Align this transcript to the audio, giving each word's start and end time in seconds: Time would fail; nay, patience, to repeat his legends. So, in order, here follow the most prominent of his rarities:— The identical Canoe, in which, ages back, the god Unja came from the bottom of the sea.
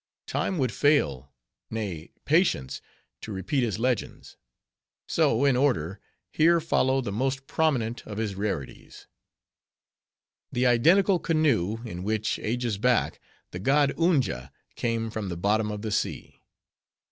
Time 0.25 0.57
would 0.57 0.71
fail; 0.71 1.31
nay, 1.69 2.11
patience, 2.25 2.81
to 3.21 3.31
repeat 3.31 3.61
his 3.61 3.77
legends. 3.77 4.35
So, 5.07 5.45
in 5.45 5.55
order, 5.55 5.99
here 6.31 6.59
follow 6.59 7.01
the 7.01 7.11
most 7.11 7.45
prominent 7.45 8.01
of 8.07 8.17
his 8.17 8.33
rarities:— 8.33 9.05
The 10.51 10.65
identical 10.65 11.19
Canoe, 11.19 11.81
in 11.85 12.03
which, 12.03 12.39
ages 12.39 12.79
back, 12.79 13.19
the 13.51 13.59
god 13.59 13.91
Unja 13.95 14.49
came 14.75 15.11
from 15.11 15.29
the 15.29 15.37
bottom 15.37 15.71
of 15.71 15.83
the 15.83 15.91
sea. 15.91 16.41